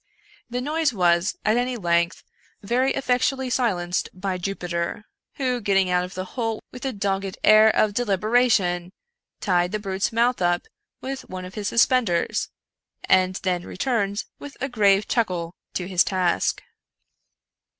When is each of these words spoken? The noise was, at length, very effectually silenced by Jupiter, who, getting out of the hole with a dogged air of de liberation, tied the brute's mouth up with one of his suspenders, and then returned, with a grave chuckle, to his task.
The 0.49 0.61
noise 0.61 0.91
was, 0.93 1.37
at 1.45 1.55
length, 1.79 2.23
very 2.63 2.91
effectually 2.95 3.51
silenced 3.51 4.09
by 4.15 4.39
Jupiter, 4.39 5.05
who, 5.35 5.61
getting 5.61 5.91
out 5.91 6.03
of 6.03 6.15
the 6.15 6.25
hole 6.33 6.59
with 6.71 6.85
a 6.85 6.91
dogged 6.91 7.37
air 7.43 7.69
of 7.69 7.93
de 7.93 8.03
liberation, 8.03 8.93
tied 9.41 9.71
the 9.71 9.77
brute's 9.77 10.11
mouth 10.11 10.41
up 10.41 10.65
with 11.01 11.29
one 11.29 11.45
of 11.45 11.53
his 11.53 11.67
suspenders, 11.67 12.49
and 13.03 13.35
then 13.43 13.61
returned, 13.61 14.23
with 14.39 14.57
a 14.59 14.69
grave 14.69 15.07
chuckle, 15.07 15.53
to 15.75 15.87
his 15.87 16.03
task. 16.03 16.63